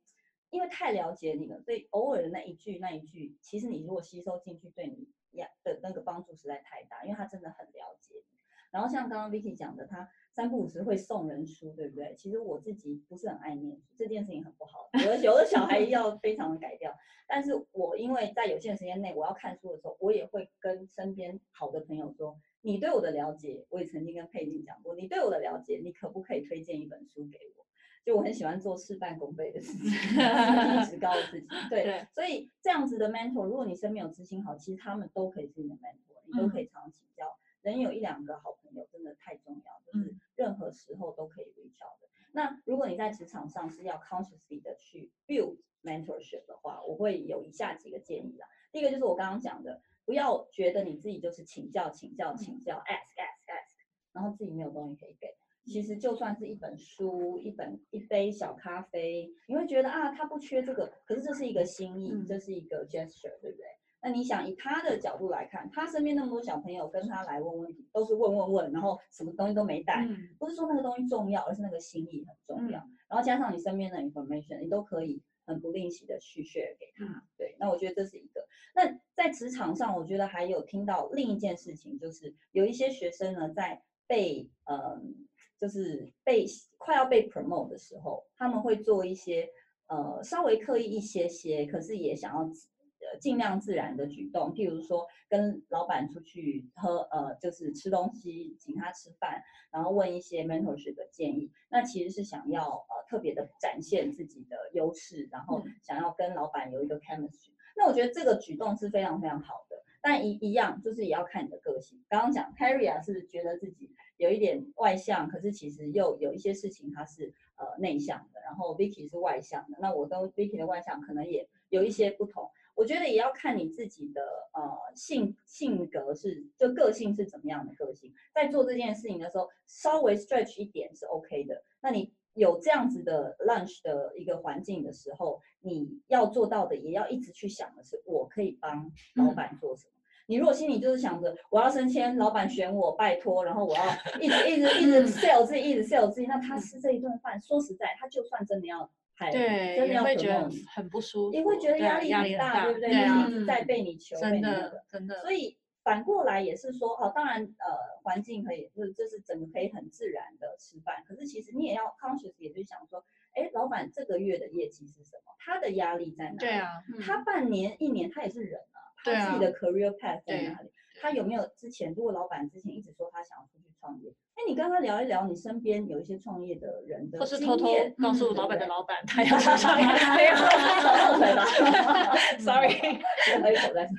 [0.56, 7.04] 因为太了解你了，所以偶尔的那一句那一句，其实你如果吸收进去，对你呀的那个帮助实在太大。
[7.04, 8.40] 因为他真的很了解你。
[8.72, 12.16] 然后像刚刚 Vicky 讲的，他三不五时会送人书，对不对？
[12.16, 14.90] 其实我自己不是很爱念书，这件事情很不好。
[14.94, 16.94] 有的有的小孩要非常的改掉。
[17.28, 27.66] 但是我因为在有限时间内我要看书的时候，我也会跟身边好的朋友说：“你对我的了解，我也曾经跟佩妮讲过，你对我的了解，你可不可以推荐一本书给我？”
[28.06, 31.48] 就我很喜欢做事半功倍的事情，一直告诉自己。
[31.72, 37.36] 对，所以这样子的 mentor，如果你身边有知心好，其实他们都可以是你的 mentor，你都可以常常请教。
[37.64, 42.08] 人有一两个好朋友真的太重要，就是任何时候都可以 reach out 的。
[42.32, 48.48] 那如果你在职场上是要 consciously 的去 build mentorship 的话，我会有以下几个建议啦。
[48.72, 53.74] 第一个就是我刚刚讲的，不要觉得你自己就是请教、请教、请教，ask ask ask，
[54.12, 55.36] 然后自己没有东西可以给。
[55.66, 63.66] 其实就算是一本书、一本一杯小咖啡，你会觉得啊，他不缺这个，可是这是一个心意，这是一个 gesture，对不对？
[64.02, 72.80] 那你想以他的角度来看，他身边那么多小朋友跟他来问问题，都是问问问，然后什么东西都没带，不是说那个东西重要，而是那个心意很重要。
[73.10, 77.24] 然后加上你身边的 information，你都可以很不吝惜的去 share 给他。
[77.36, 78.46] 对，那我觉得这是一个。
[78.76, 85.16] 那在职场上，我觉得还有听到另一件事情，就是有一些学生呢，在被嗯，
[85.60, 86.46] 就是被
[86.78, 89.50] 快要被 promote 的时候，他们会做一些
[89.88, 99.42] 呃稍微刻意一些些，可是也想要呃尽量自然的举动，譬如说跟老板出去喝呃就是吃东西，请他吃饭，
[99.72, 107.54] 然后问一些 mentorship 的建议，那其实是想要呃特别的展现自己的优势，然后想要跟老板有一个 chemistry。
[107.78, 109.76] 那我觉得这个举动是非常非常好的。
[110.02, 112.00] 但一一样就是也要看你的个性。
[112.08, 118.40] 刚刚讲 Harry 啊，是觉得自己有一点外向，可是其实又有一些事情他是呃内向的。
[118.46, 122.48] 然后 Vicky 是外向的，那我跟 Vicky 的外向可能也有一些不同。
[122.76, 124.22] 我觉得也要看你自己的
[124.54, 131.64] 呃性性格是就个性是怎么样的个性，在做这件事情的时候稍微 stretch 一点是 OK 的。
[131.82, 139.95] 那你有这样子的 lunch 的一个环境的时候，你要做到的也要一直去想的是，我可以帮老板做什么。
[140.28, 143.84] 你如果心里就是想着我要升迁，老板选我，拜托，然后我要
[144.20, 148.90] 一直一直一直 sell 自己，一直 sell 自己，那他吃这一顿饭，说实在，他就算真的要
[149.32, 152.90] 对，真的要会觉得很不舒服，你会觉得压力很大，对不对？
[152.90, 155.22] 一直在被你求，真的真的。
[155.22, 165.32] 所以反过来也是说，哦，当然，呃，环境可以，就是就是整个可以很自然的吃饭，可是其实你也要 conscious，也就想说，哎，老板这个月的业绩是什么？
[165.38, 166.38] 他的压力在哪？
[166.40, 168.75] 对啊，他半年一年他也是人啊。
[169.14, 170.70] 他自己的 career path 在哪里？
[171.02, 171.94] 他有没有之前？
[171.94, 177.68] 如果老板之前一直说他想要出去创业，哎，你跟他聊一聊，你身边有一些创业的人的，或是偷偷
[178.02, 180.34] 告诉老板的老板他要去创业，没有，
[182.40, 183.04] Sorry，
[183.42, 183.94] 喝一口再说。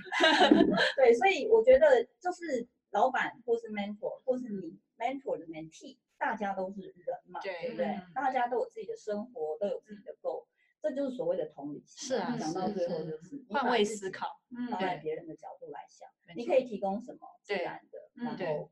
[0.97, 6.95] 对，所以我觉得就是老板或是 mentor 或是你 mentor 的 mentee，大家都是人
[7.27, 8.01] 嘛，对不对？
[8.15, 10.46] 大家都有自己的生活，都有自己的 goal。
[10.89, 12.09] 这就是所谓的同理心。
[12.09, 18.71] 是啊，讲到最后就是换位思考，放在别人的角度来想，你可以提供什么自然的，然后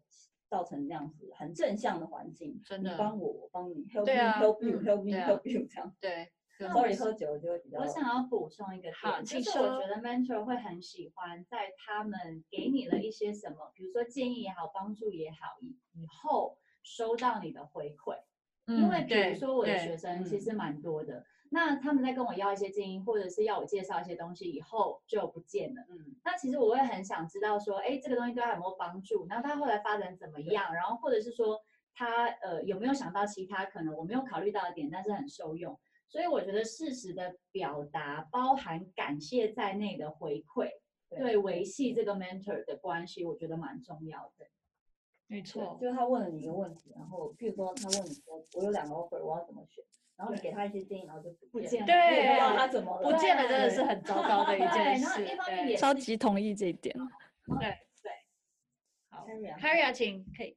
[0.49, 2.63] 造成这样子很正向的环境。
[2.65, 5.93] 真的，帮我，我帮你，help me，help you，help me，help you，这样。
[6.01, 7.81] 对，sorry，喝酒就会比较。
[7.81, 18.23] 我想要补充一个点，就是我觉得 mentor 会很喜欢在他们给你了一些什么，比如说建议也好，帮助也好，以以后收到你的回馈。
[18.67, 21.27] 因为比如说我的学生其实蛮多的。
[21.55, 25.83] 那他们在跟我要一些建议，或者是要我介绍一些东西，以后就不见了。
[25.89, 29.25] 嗯，那其实我会很想知道说，哎，这个东西对他有没有帮助？
[29.29, 30.75] 然后他后来发展怎么样？
[30.75, 31.63] 然后或者是说，
[31.95, 35.79] 他呃有没有想到其他可能我没有考虑到的点，但是很受用。
[36.09, 40.69] 所以我觉得适时的表达，包含感谢在内的回馈，
[41.09, 44.47] 对维系这个 mentor 的关系，我觉得蛮重要的。
[45.27, 49.85] 没错，就是他问了你一个问题，然后譬如说他问你说，我有两个 offer，我要怎么选？
[50.17, 55.25] 然后你给他一些建议，然后就不见了，对，不知道他怎么了，不见了，真的是很糟糕的一件事。
[55.47, 56.95] 对，超级同意这一点。
[57.59, 58.13] 对对，
[59.11, 60.57] 好，Harry 请可以，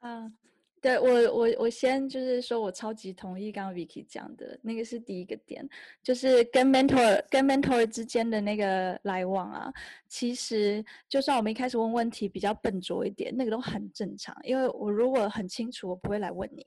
[0.00, 0.36] 嗯。
[0.84, 5.66] 对我，我我先就是说，我超级同意刚刚 Vicky 讲的那个是第一个点，
[6.02, 9.72] 就是跟 mentor 跟 mentor 之间的那个来往啊。
[10.06, 14.36] 其实就算我们一开始问问题比较笨拙一点，那个都很正常。
[14.42, 16.62] 因为我如果很清楚，我不会来问你。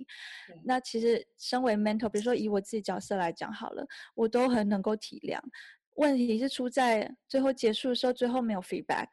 [0.63, 5.39] 那其实身为 mentor，比如说以我自己角色来讲好了，我都很能够体谅。
[5.97, 9.09] 问题是出在最后结束的时候，最后没有 feedback。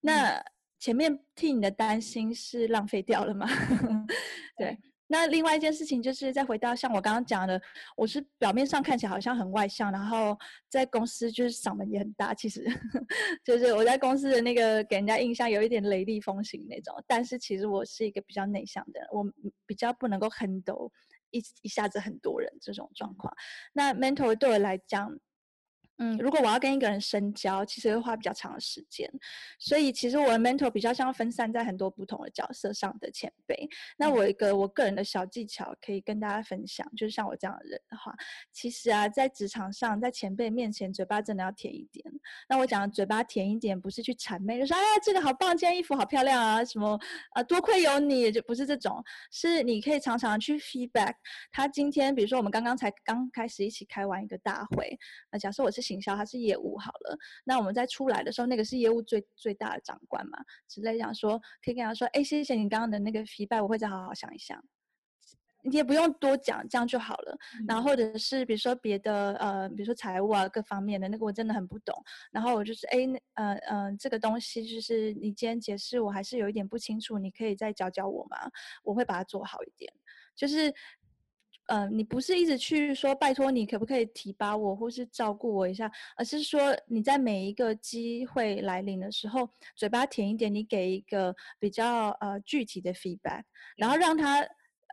[0.00, 0.40] 那
[0.78, 3.46] 前面替你的担心是浪费掉了吗？
[4.56, 4.78] 对。
[5.06, 7.60] 那另外一件事情就是再回到像我刚刚讲的，
[7.94, 10.36] 我是表面上看起来好像很外向，然后
[10.68, 12.64] 在公司就是嗓门也很大，其实
[13.44, 16.94] 就是我在公司的那个给人家印象有一点雷厉风行那种。
[17.06, 19.22] 但是其实我是一个比较内向的，我
[19.66, 20.90] 比较不能够 handle
[21.30, 23.32] 一一下子很多人这种状况。
[23.74, 25.14] 那 mentor 对我来讲。
[25.98, 29.08] 嗯，如果我要跟一个人深交，其实会花比较长的时间，
[29.60, 33.68] 所以其实我的 mentor 比较像分散在很多不同的角色上的前辈。
[33.96, 38.12] 那我一个我个人的小技巧可以跟大家分享，就是像我这样的人的话，
[38.52, 42.04] 其实啊，在职场上，在前辈面前，嘴巴真的要甜一点。
[42.48, 46.98] 那我讲的嘴巴甜一点，不是去谄媚，就说哎呀这个好棒，这件衣服好漂亮啊，什么
[47.34, 51.14] 啊多亏有你，就不是这种，是你可以常常去 feedback
[51.52, 54.98] 他今天，比如说我们刚刚才刚开始一起开完一个大会，
[55.30, 55.83] 那假设我是。
[55.84, 64.64] 行销他是业务好了，那我们在出来的时候，那个是业务最最大的长官嘛，之类讲说，可以跟他说，哎，谢谢你刚刚的那个 feedback，我会再好好想一想。
[65.66, 67.34] 你也不用多讲，这样就好了。
[67.66, 71.94] 然后或者是比如说别的呃，比如说财务啊各方面的那个我真的很不懂。
[72.30, 72.98] 然后我就是哎，
[73.32, 78.36] 呃呃，这个东西就是你今天解释我还是有一点不清楚，你可以再教教我吗？
[78.82, 79.90] 我会把它做好一点。
[80.36, 80.70] 就是，
[81.66, 93.42] 呃，你不是一直去说拜托你可不可以提拔我或是照顾我一下，而是说你在每一个机会来临的时候，嘴巴甜一点，你给一个比较呃具体的 feedback，
[93.76, 94.46] 然后让他。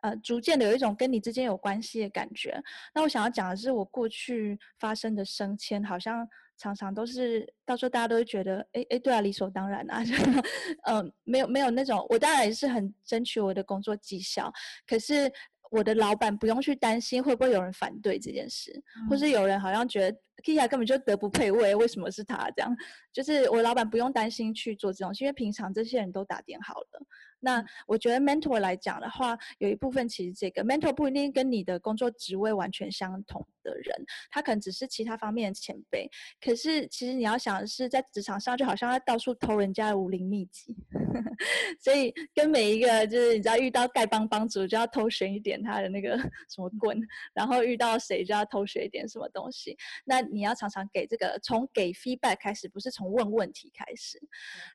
[0.04, 2.60] 呃，逐渐的有一种跟你之间有关系的感觉。
[2.92, 10.04] 那我想要讲的是，我过去发生的升迁，好像常常都是到时候大家都会觉得，哎哎，对啊，理所当然啊，
[10.90, 14.52] 嗯，没有没有那种，我当然也是很争取我的工作绩效，
[14.88, 15.32] 可是
[15.72, 18.72] 我的老板不用去担心会不会有人反对这件事，
[19.10, 22.76] 或是有人好像觉得 Kika 根本就德不配位，为什么是他这样？
[23.14, 27.08] 就是我老板不用担心去做这种事，因为平常这些人都打点好了。
[27.44, 36.08] 那我觉得 mentor 来讲的话，有一部分其实这个 mentor 不一定跟你的工作职位完全相同的人，他可能只是其他方面的前辈。
[36.40, 40.76] 可是其实你要想的是，在职场上就好像在到处偷人家的武林秘籍，
[41.80, 46.18] 所以跟每一个就是你知道遇到丐帮帮主就要偷学一点他的那个
[46.50, 47.00] 什么棍，
[47.34, 49.76] 然后遇到谁就要偷学一点什么东西。
[50.06, 54.20] 那你要常常给这个从给 feedback 开始，不是从问问题开始。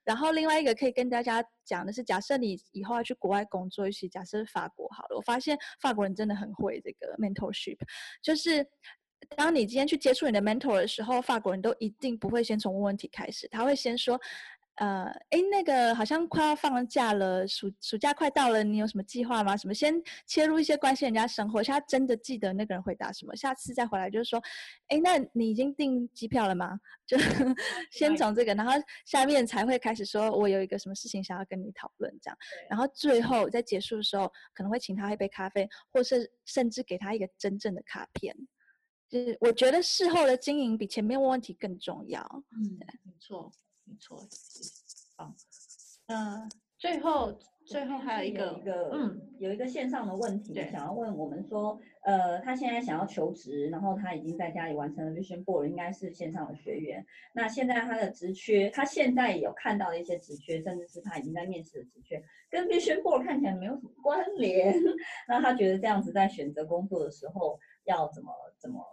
[0.05, 7.79] 然后另外一个可以跟大家讲的是，假设你以后要去国外工作，尤其假设法国好了，我发现法国人真的很会这个 mentorship，
[8.23, 8.67] 就是
[9.37, 14.21] 当你今天去接触你的 mentor 的时候，法国人都一定不会先从问问题开始，他会先说。
[14.77, 19.57] 呃，哎，那个好像快要放假了，暑暑假快到了，你有什么计划吗？
[19.57, 19.95] 什么先
[20.27, 24.43] 切入一些关心人家生活，他真的记得那个人回答什么，下次再回来就是说，
[24.89, 26.79] 哎，那你已经订机票了吗？
[27.07, 27.17] 就
[27.91, 28.73] 先从这个，然后
[29.07, 32.37] 下面才会开始说，我有一个什么事情想要跟你讨论这样，
[32.69, 38.37] 然后最后在结束的时候，可能会请他一杯咖啡，或是甚至给他一个真正的卡片。
[39.09, 42.21] 就是我觉得事后的经营比前面问问题更重要。
[42.51, 43.51] 嗯，没错。
[43.87, 44.19] 没错，
[45.17, 45.33] 好，
[46.09, 57.07] 那最后最后还有一个一个嗯，有一个线上的问题想要问我们说，呃，他现在想要求职，然后他已经在家里完成了 Vision Board，应该是线上的学员。
[57.33, 64.75] 那现在他的职缺，他现在有看到的一些职缺，甚至是他已经在面试的职缺，跟 Vision Board 看起来没有什么关联。
[65.29, 68.85] 那他觉得这样子在选择工作的时候要怎么怎么？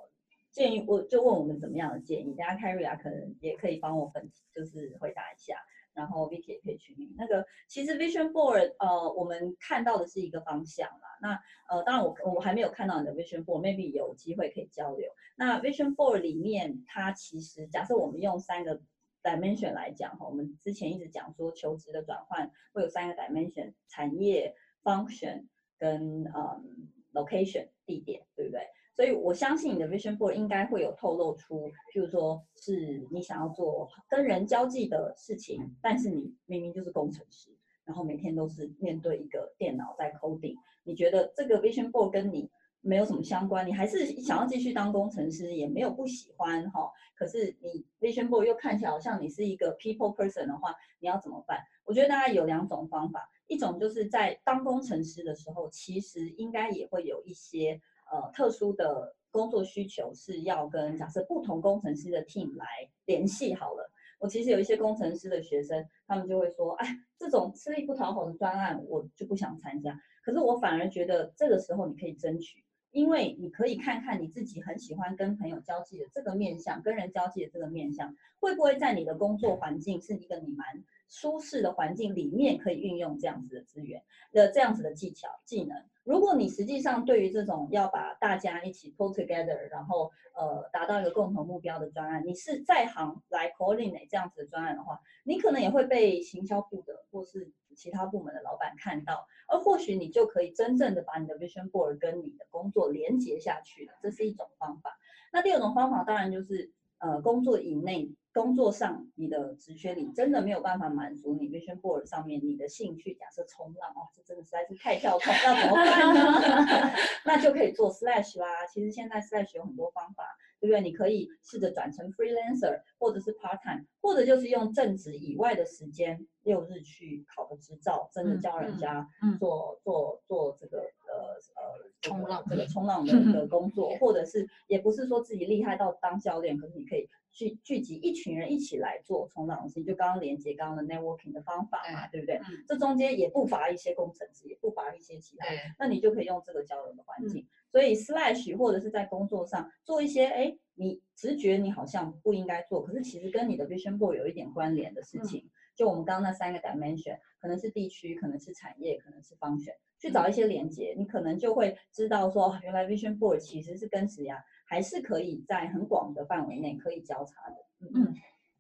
[0.53, 5.57] 建议我就问我们怎么样的建议，大家 Carry 啊可能也可以帮我分就是回答一下，
[5.93, 15.11] 然后 Vicky 也可以去那个其实 Vision Board 呃我们看到的是一个方向啦，那呃当然我我还没有看到你的 Vision Board，maybe 有机会可以交流。
[15.35, 18.79] 那 Vision Board 里面它其实假设我们用三个
[19.23, 25.47] dimension 来讲哈，我们之前一直讲说求职的转换会有三个 dimension，产业 function
[25.79, 28.67] 跟嗯 location 地点，对不对？
[28.95, 37.49] 所以我相信你的 vision board 应该会有透露出，譬如说是你想要做跟人交际的事情，但是你明明就是工程师，
[37.85, 42.47] 然后每天都是面对一个电脑在 coding，你觉得这个 vision board 跟你
[42.81, 46.91] 没有什么相关，你还是想要继续当工程师，也没有不喜欢哈。
[47.15, 51.57] 可是你 vision board 又看起来好像你是一个 people person 的话，你要怎么办？
[51.83, 57.81] 我觉得大概有两种方法，一种就是在当工程师的时候，其实应该也会有一些。
[58.13, 62.65] 呃，特殊的工作需求是要跟假设不同工程师的 team 来
[63.05, 63.89] 联系好了。
[64.19, 69.99] 我其实有一些工程师的学生，他们就会说，哎，这种吃力不讨好的专案，我就不想参加。
[70.23, 80.67] 可是我反而觉得这个时候你可以争取，因为你可以看看你自己很喜欢跟朋友交际的这个面相，跟人交际的这个面相，会不会在你的工作环境是一个你蛮
[81.13, 85.77] 舒适的环境里面可以运用这样子的资源的这样子的技巧技能。
[86.03, 104.97] 如果你实际上对于这种要把大家一起 pull together，然后呃达到一个共同目标的专案，你是在行来 coordinate 这样子的专案的话，你可能也会被行销部的或是其他部门的老板看到，而或许你就可以真正的把你的 vision board 跟你的工作连接下去了，这是一种方法。
[105.31, 106.71] 那第二种方法当然就是
[107.03, 108.09] 呃工作以内。
[108.35, 113.13] 工作上，你的职缺里真的没有办法满足你 vision board 上面你的兴趣。
[113.13, 116.91] 假设冲浪哦，这真的实在是太跳痛，那怎么办呢？
[117.25, 118.65] 那就可以做 slash 啦。
[118.65, 120.23] 其实现在 slash 有很多方法，
[120.63, 120.79] 对不对？
[120.81, 129.05] 你可以试着转成 freelancer，或者是 part time，或者就是用正职以外的时间，六日去考个执照，真的教人家
[129.37, 142.39] 做做做这个呃呃冲浪这个冲浪的 的工作，或者是也不是说自己厉害到当教练，可是你可以聚聚集一群人一起来做冲浪的事情，就刚刚连接刚刚的 networking 的方法嘛，对不对？
[142.69, 145.47] 这中间也不乏一些工程师，也不乏一些其他，
[145.77, 147.45] 那你就可以用这个交流的环境。
[147.73, 155.49] 所以 slash 或者是在工作上做一些，哎，你直觉你好像不应该做，可是其实跟你的 vision board 有一点关联的事情。
[155.73, 167.55] 就我们刚刚那三个 dimension，可能是地区，可能是产业，可能是方选，去找一些连接，你可能就会知道说，原来 vision board 其实是跟职涯还是可以在很广的范围内可以交叉的。
[167.79, 168.13] 嗯嗯。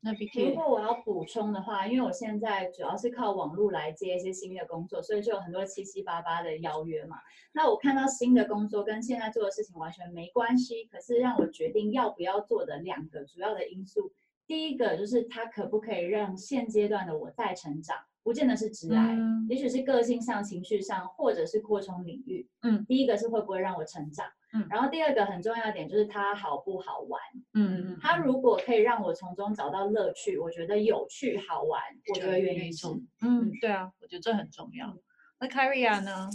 [0.03, 7.15] 那如果我要补充的话，因为我现在主要是靠网络来接一些新的工作，所以就有很多七七八八的邀约嘛。
[7.53, 14.11] 那我看到新的工作跟现在做的事情完全没关系，可是让我决定要不要做的两个主要的因素，
[14.45, 22.45] 第一个就是它可不可以让现阶段的我再成长，不见得是直来，也许是个性上、情绪上，或者是扩充领域。
[22.61, 24.27] 嗯，第一个是会不会让我成长。
[24.55, 27.19] 嗯，然后第二个很重要的点就是它好不好玩。
[27.53, 31.81] 嗯嗯嗯，它如果可以让我从中找到乐趣，我觉得有趣好玩，
[32.13, 32.95] 我就会愿意做。
[33.21, 34.95] 嗯，对啊，我觉得这很重要。
[35.39, 36.29] 那 Carrie 呢？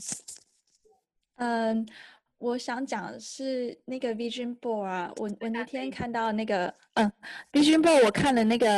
[1.37, 1.87] 嗯，
[2.39, 7.13] 我想讲的是那个 Vision Board 啊，我我那天看到那个嗯
[7.53, 8.69] Vision Board，我看了那个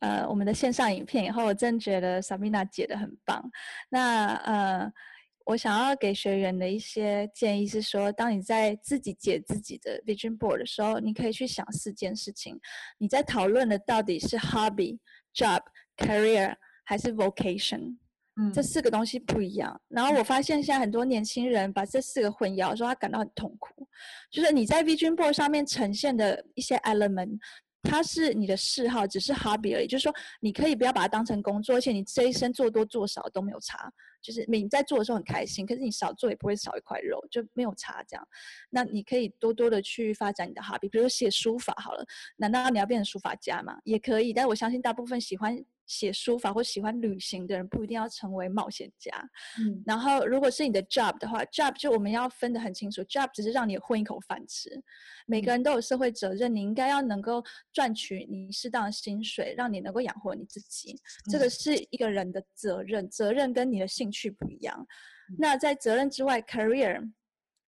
[0.00, 3.50] 呃我们的线上影片以后，我真觉得 Sabina 解的很棒。
[3.88, 4.92] 那呃。
[5.50, 12.56] 我想要给学员的一些建议是说，当你在自己解自己的 vision board 的时候，你可以去想四件事情。
[12.98, 14.96] 你在讨论的到底是 hobby、
[15.34, 15.60] job、
[15.96, 17.96] career 还是 vocation？
[18.36, 19.80] 嗯，这四个东西不一样。
[19.88, 23.88] 然后我发现现在很多年轻人把这四个混淆，说他感到很痛苦。
[24.30, 27.40] 就是你在 vision board 上面呈现的一些 element。
[27.82, 29.86] 它是你的嗜好，只是 hobby 而已。
[29.88, 33.90] 就是说，你可以不要把它当成工作，而且你这一生做多做少都没有差。
[34.22, 38.28] 就是你在做的时候很开心，可是你少做也不会少一块肉，就没有差这样。
[38.70, 42.04] 那你可以多多的去发展你的 hobby，比如写书法好了。
[42.36, 43.78] 难道你要变成书法家吗？
[43.84, 45.64] 也可以，但我相信大部分喜欢。
[45.90, 49.10] 写书法或喜欢旅行的人不一定要成为冒险家。
[49.58, 54.70] 嗯，然后如果是你的 job 的话，job 就我们要分得很清楚，job 只是让你混一口饭吃。
[55.26, 60.96] 每个人都有社会责任，你应该要能够赚取你适当的薪水，让你能够养活你自己。
[61.28, 64.86] 这个是一个人的责任，责任跟你的兴趣不一样。
[65.36, 67.02] 那在责任之外，career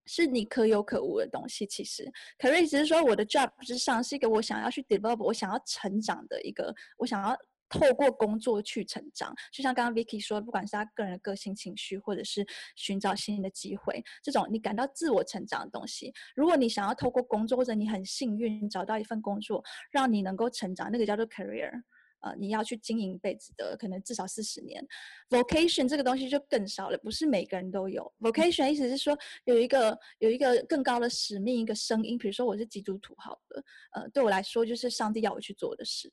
[0.05, 1.65] 是你可有可无的东西。
[1.65, 2.09] 其实
[2.39, 7.37] ，career 只是说我的 job 之上是一个我想要去 develop，我想要成长的一个，我想要。
[7.73, 12.45] 透过工作去成长，就像刚刚 Vicky 说，不管是他个人的个性、情绪，或者是
[12.75, 21.71] 寻找新的机会，这种你感到自我成长的东西，如果你想要透过工作，或者你很幸运找到一份工作，让你能够成长，那个叫做 career，
[22.19, 24.85] 呃，你要去经营一辈子的，可能至少四十年。
[25.29, 28.13] Vocation 这个东西就更少了，不是每个人都有。
[28.19, 33.63] Vocation 意思是说有一个有一个更高的使命，一个声音，比如说我是基督徒，好的，
[33.93, 36.11] 呃，对我来说就是上帝要我去做的事，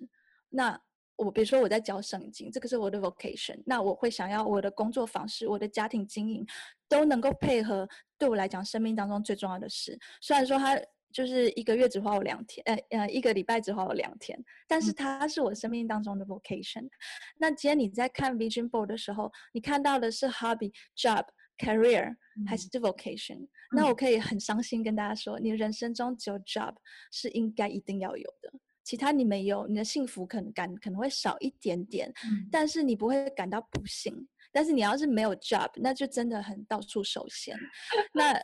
[0.49, 0.81] 那。
[1.25, 3.63] 我比如说我在教圣经，这个是我的 vocation。
[3.67, 6.47] 那我会想要我的工作方式、我的家庭经营
[6.89, 7.87] 都能够配合，
[8.19, 9.99] 对我来讲生命当中最重要的事。
[10.23, 10.81] 虽然说它
[11.13, 16.89] 就是一个月只花我两天，呃呃，一个礼拜只花我两天，但是它是我生命当中的 vocation。
[17.37, 21.27] 那今天你在看 vision board 的时候，你看到的是 hobby、job、
[21.59, 22.15] career
[22.47, 23.47] 还是 vocation？
[23.77, 26.75] 那我可以很伤心跟大家说，你人生中只有 job
[27.13, 28.53] 是应该一定要有的。
[28.91, 32.13] 其他你没有，你的幸福可能感可能会少一点点，
[32.51, 34.27] 但是你不会感到不幸。
[34.51, 37.57] 但是你要是没有 job，那就真的很到处受限。
[38.13, 38.37] 那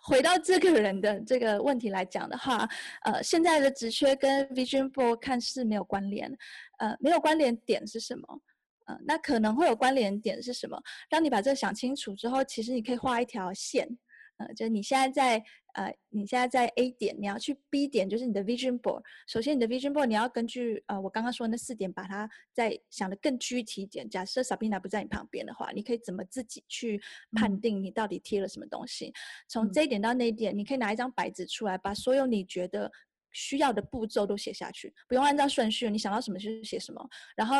[0.00, 2.68] 回到这个人的这个问题来讲的话，
[3.02, 6.32] 呃，现在的职缺跟 vision board 看似没有关联，
[6.78, 8.40] 呃，没有关联点是什么？
[8.86, 10.80] 呃，那可能会有关联点是什么？
[11.08, 13.98] 当你把这个想清楚之后，其实你可以画一条线。
[14.36, 19.02] 呃，就是你现在在呃，你现在在 A 点，你要去 B 点，就是你的 vision board。
[19.26, 24.08] 首先，你的 vision board 你要根据呃我刚刚说的那四点，把它再想的更具体一点。
[24.08, 27.00] 假设 Sabina 不在你旁边的话，你可以怎么自己去
[27.32, 29.12] 判定你到底贴了什么东西？
[29.48, 32.90] 从这一点到那一点，你可以拿一张白纸出来，把所有你觉得
[33.30, 37.08] 需要的步骤都写下去，不用按照顺序，你想到什么就写什么。
[37.34, 37.56] 然后。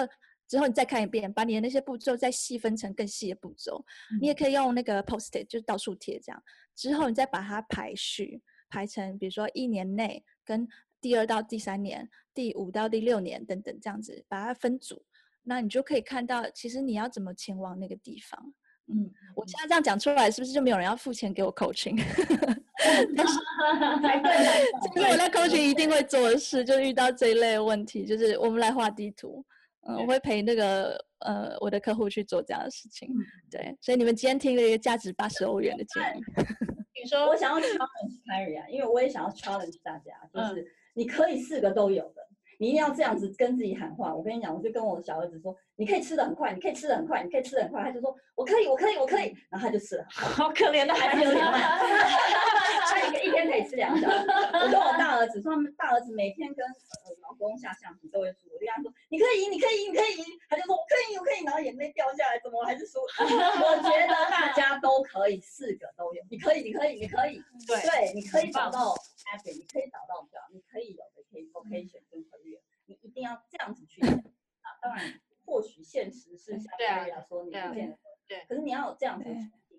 [0.51, 3.85] 之后你再看一遍，把你的那些步骤再细分成更细的步骤。
[4.21, 6.43] 你也可以用那个 post-it，就是到处贴这样。
[6.75, 10.67] 之后你再把它排序，排成比如说一年内跟
[11.01, 15.01] 第二到第三年、第五到第六年等等这样子，把它分组。
[15.45, 18.53] 那你就可以看到，其实你要怎么前往那个地方。
[18.93, 21.97] 嗯，我现在这样讲出来，是不是就没有人要付钱给我 coaching？
[23.17, 23.35] 但是，
[24.95, 29.45] 这 是我在 coaching 一定会做的事，就遇到这一类的问题，就是我们来画地图。
[29.83, 33.09] 嗯，我会陪那个呃我的客户去做这样的事情，
[33.51, 36.21] 对，所以你们今天听了一个价值八十欧元的建议
[37.03, 42.30] 你说我想要 challenge Carrie 啊，因为我也想要 challenge 大家，就是你可以四个都有的。
[42.61, 44.15] 你一定要这样子跟自己喊话。
[44.15, 47.83] 我跟你讲，我就跟我的小儿子说，你可以吃的很快，你可以吃的很快，你可以吃的很快。
[47.83, 49.35] 他就说，我可以，我可以，我可以。
[49.49, 51.59] 然后他就吃了，好可怜的孩子，有点慢。
[51.59, 54.27] 他一个一天可以吃两小时。
[54.53, 58.53] 我跟我大儿子说，他们大儿子每天跟呃老公下象棋都会输。
[58.53, 60.25] 我就跟他说，你可以赢，你可以赢，你可以赢。
[60.51, 61.43] 他就说，我可以，我可以。
[61.45, 63.01] 然后眼泪掉下来，怎么我还是输？
[63.17, 66.21] 我觉得大家都可以，四个都有。
[66.29, 67.41] 你可以，你可以，你可以。
[67.67, 68.93] 对对，你可以找到
[69.25, 70.21] happy，你可以找到
[70.53, 72.61] 你可以有的可以 vocation 跟 career。
[72.87, 74.69] 你一定要这样子去想啊！
[74.83, 79.29] 当然，或许现实是相对来说你不见得对，可是你要有这样子，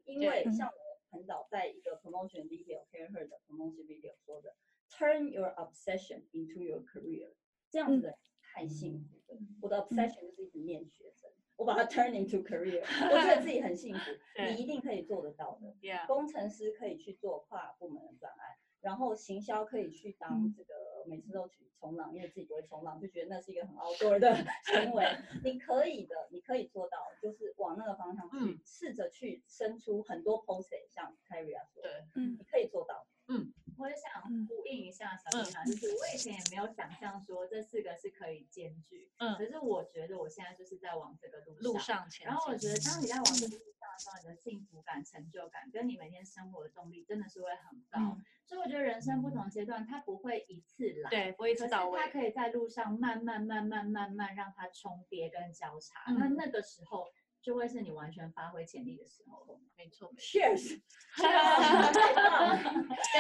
[0.06, 0.74] 因为像我
[1.10, 4.56] 很早在一个 promotion video care her 的 promotion video 说的
[4.90, 7.34] ，turn your obsession into your career，
[7.70, 9.40] 这样子的太幸福了。
[9.62, 14.12] 我的 obsession 就是一直念学生，我把它 turn into career，我觉得自己很幸福。
[14.38, 15.76] 你一定可以做得到的。
[16.08, 20.74] 工程师可以去做跨部门的专案，然后行销可以去当这个。
[21.08, 25.04] 每次都去冲浪，因为自己不会冲浪，就觉得那是一个很 outdoor 的 行为。
[25.44, 33.08] 你可以的，你可以做到，就是往那个方向去，试着去生出很多 post，像 Carrie 说，对，嗯，你可以做到。
[33.32, 48.18] 嗯，我也想呼应一下小丽娜，就是我以前也没有想象说这四个是可以兼具，嗯，可是我觉得我现在就是在往这个路路上前然后我觉得当你在往这个路上的时候，你的幸福感、成就感跟你每天生活的动力真的是会很高。
[48.46, 56.12] 所以我觉得人生不同阶段，它不会一次来，对，不会一次到位，它可以在路上慢慢、慢慢、慢慢让它重叠跟交叉。
[56.12, 57.08] 那那个时候。
[57.42, 60.80] 就会是你完全发挥潜力的时候，没错，，Cheers！，
[61.18, 61.28] 对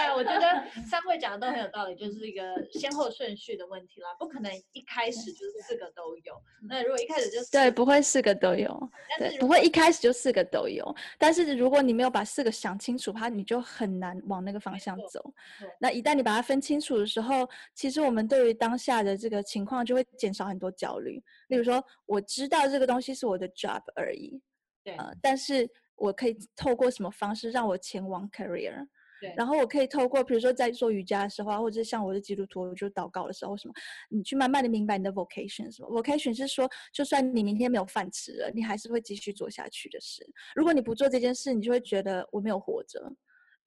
[0.01, 6.39] 啊，我觉得三位讲的都很有道理，就是一个先后顺序的问题啦，不可能一开始就是四个都有。
[6.69, 10.95] 那如果一开始就对，不会四个都有，对，不会一开始就四个都有。
[11.17, 15.33] 但是如果你没有把四个想清楚，它你就很难往那个方向走。
[15.79, 21.21] 那一旦你把它分清楚的时候，其实我们对于当下的这个情况就会减少很多焦虑。
[21.51, 24.41] 例如说，我知道这个东西是我的 job 而而已，
[24.85, 28.87] 对，呃，但是我可以透过什么方式让我前往 career？
[29.19, 33.73] 对，然后我可以透过，比如说在做瑜伽的时候啊，或者像我的基督徒，我就祷告的时候，什么，
[34.09, 40.25] 你去慢慢的明白你的 vocation 什么？vocation 是说，就算你明天没有饭吃了，你还是会继续做下去的事。
[40.55, 43.13] 如果你不做这件事，你就会觉得我没有活着，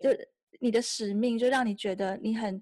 [0.01, 0.09] 就
[0.59, 2.61] 你的使命就让你觉得你很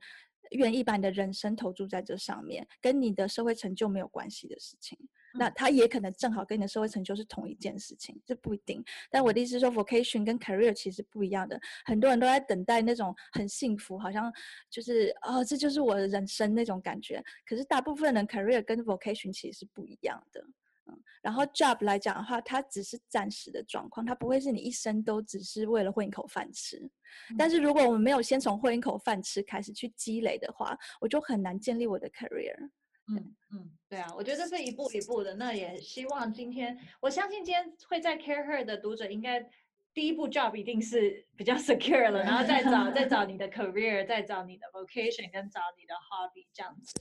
[0.52, 4.98] 愿意把你的人生投注在这上面，跟你的社会成就没有关系的事情。
[5.34, 8.84] 那他也可能正好跟你的社会成就是同一件事情，这不一定。
[9.10, 11.58] 但我的意思是说，vocation 跟 career 其实不一样的。
[11.86, 14.30] 很多人都在等待那种很幸福，好像
[14.68, 17.24] 就是哦，这就是我的人生那种感觉。
[17.46, 20.44] 可是大部分人 career 跟 vocation 其实是不一样的。
[20.86, 26.90] 嗯，然后 job 来讲的话，它只是暂时的状况，它不会是你一生都只是为了混一口饭吃。
[27.38, 32.70] 但是如果我们没有先从混一口饭吃开始去积累的话，我就很难建立我的 career。
[33.08, 35.34] 嗯嗯，对啊，我觉得这是一步一步的。
[35.34, 39.44] 那也希望今天，我相信今天会在 Care Her 的读者，应该
[39.92, 46.94] 第一步 job 一定是比较 secure 了，然后再找再找你的 career，再找你的 vocation，跟找你的 hobby 这样子。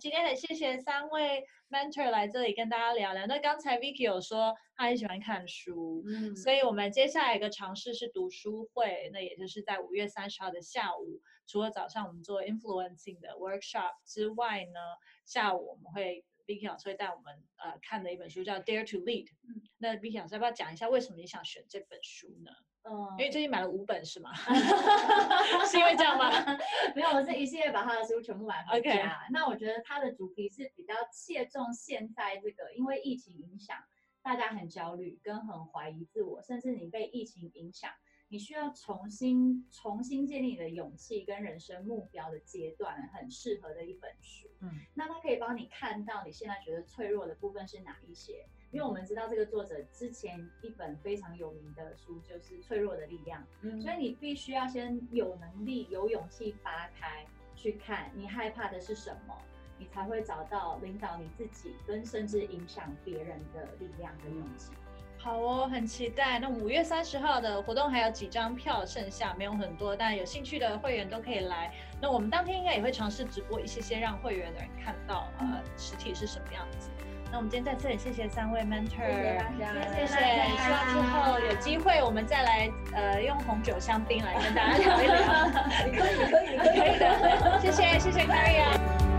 [0.00, 3.26] 今天很谢谢三位 mentor 来这里跟大家聊聊。
[3.26, 14.80] 那刚才 Vicky 有说他很喜欢看书，嗯，所以我们接下来一个尝试是读书会，那也就是在五月三十号的下午，除了早上我们做 influencing 的 workshop 之外呢。
[15.26, 19.28] 下午我们会 Vicky 老师会带我们呃看的一本书叫 Dare to Lead。
[19.44, 22.50] 嗯，那 Vicky 老师要不要讲一下为什么你想选这本书呢？
[22.82, 24.32] 嗯，因为最近买了五本是吗？
[25.68, 26.30] 是因为这样吗？
[26.96, 29.26] 没有，我是一系列把他的书全部买回家。
[29.30, 33.76] 那我觉得他的主题是比较切中现在这个，因为疫情影响，
[34.22, 37.90] 大家很焦虑跟很怀疑自我，甚至你被疫情影响。
[38.32, 44.48] 你需要重新重新建立你的勇气跟人生目标的阶段，很适合的一本书。
[44.60, 48.46] 嗯，那它可以帮你看到你现在觉得脆弱的部分是哪一些？
[48.72, 59.36] 因为我们知道这个作者之前一本非常有名的书就是《脆弱的力量》，嗯，所以你必须要先有能力、有勇气扒开去看你害怕的是什么，
[59.76, 64.70] 你才会找到领导你自己跟甚至影响别人的力量跟勇气。
[65.18, 66.38] 好哦，很期待。
[66.38, 71.74] 那五月三十号的活动还有几张票剩下，没有很多，但有兴趣的会员都可以来。
[72.00, 76.88] 那我们当天应该也会尝试直播一些些，让会员的人看到呃实体是什么样子。
[77.32, 80.16] 那我们今天在这里谢谢三位 mentor，谢谢大家，谢谢。
[80.58, 85.16] 希望之后有机会我们再来呃用红酒香槟来跟大家聊一聊。
[85.80, 89.09] 可以可以 可以的，谢谢谢谢 Carrie。